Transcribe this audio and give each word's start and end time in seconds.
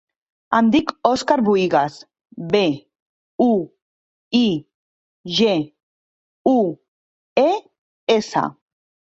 Em 0.59 0.69
dic 0.75 0.87
Òscar 1.09 1.35
Buigues: 1.49 1.97
be, 2.55 2.61
u, 3.45 3.47
i, 4.41 4.43
ge, 5.41 5.53
u, 6.55 6.57
e, 7.45 7.47
essa. 8.19 8.47